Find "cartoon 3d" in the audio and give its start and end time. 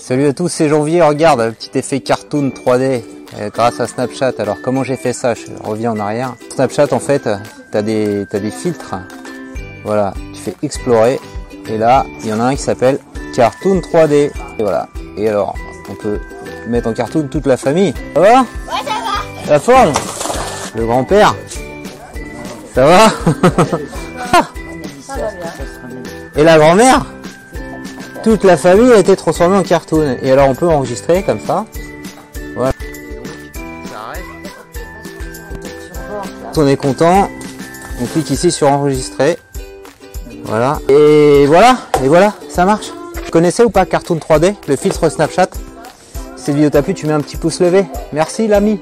2.00-3.02, 13.34-14.14, 43.86-44.54